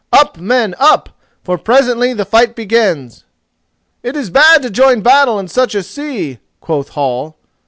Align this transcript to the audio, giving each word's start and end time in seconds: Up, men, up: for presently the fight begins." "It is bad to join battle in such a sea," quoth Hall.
Up, 0.11 0.39
men, 0.39 0.73
up: 0.79 1.09
for 1.43 1.59
presently 1.59 2.11
the 2.11 2.25
fight 2.25 2.55
begins." 2.55 3.23
"It 4.01 4.15
is 4.15 4.31
bad 4.31 4.63
to 4.63 4.71
join 4.71 5.01
battle 5.01 5.37
in 5.37 5.47
such 5.47 5.75
a 5.75 5.83
sea," 5.83 6.39
quoth 6.59 6.89
Hall. 6.89 7.35